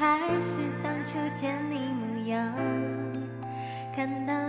[0.00, 0.48] 还是
[0.82, 2.54] 当初见你模样，
[3.94, 4.48] 看到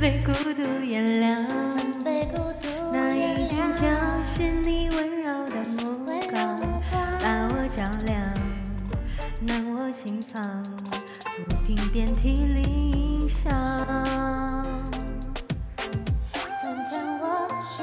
[0.00, 1.36] 被孤独原谅，
[2.02, 3.82] 被孤独那一定就
[4.24, 6.80] 是你温柔的目光目，光
[7.20, 8.18] 把我照亮，
[9.42, 10.64] 暖我心房，
[11.36, 13.44] 抚平遍体鳞伤。
[16.62, 17.82] 从前我是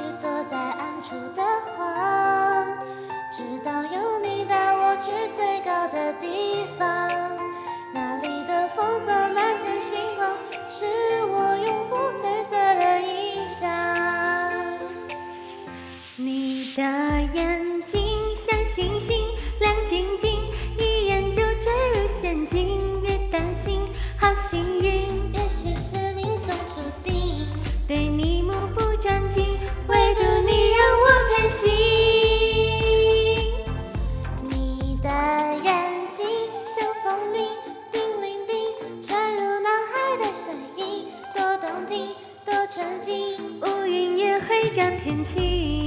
[16.78, 16.90] 你的
[17.34, 18.00] 眼睛
[18.36, 19.18] 像星星，
[19.60, 20.40] 亮晶晶，
[20.78, 23.02] 一眼就坠入陷阱。
[23.02, 23.80] 别担心，
[24.16, 24.84] 好幸运，
[25.34, 27.48] 也许是命中注定，
[27.88, 29.44] 对你目不转睛，
[29.88, 31.66] 唯独你让我偏心。
[34.44, 35.10] 你的
[35.64, 35.74] 眼
[36.16, 36.24] 睛
[36.78, 37.50] 像风铃，
[37.92, 42.14] 叮铃铃，传入脑海的声音，多动听，
[42.46, 43.36] 多纯净。
[43.64, 45.87] 乌云也会讲天晴，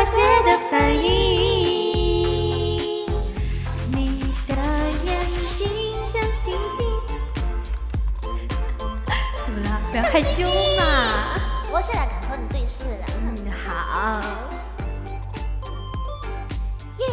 [0.00, 0.12] 化学
[0.44, 1.04] 的反应。
[3.92, 4.54] 你的
[5.04, 5.12] 眼
[5.58, 5.68] 睛
[6.10, 6.88] 像星星，
[9.44, 9.68] 怎么了？
[9.90, 10.46] 不要害羞
[10.78, 10.82] 嘛。
[11.70, 14.24] 我现在敢和你对视了，嗯，好。
[16.96, 17.04] 耶！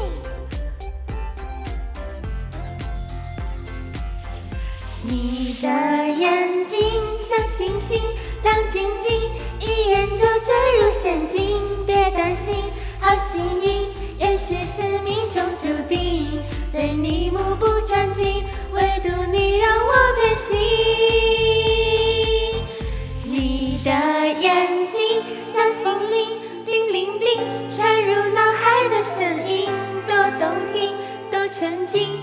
[5.02, 6.80] 你的眼睛
[7.20, 8.02] 像星星，
[8.44, 9.12] 亮晶晶，
[9.59, 11.47] 一眼就坠入陷阱。
[16.78, 20.54] 对你目不转睛唯独你让我偏心。
[23.24, 23.90] 你的
[24.40, 27.28] 眼睛像风铃叮铃叮
[27.72, 29.72] 传入脑海的声音
[30.06, 30.94] 多动听
[31.32, 32.22] 多纯净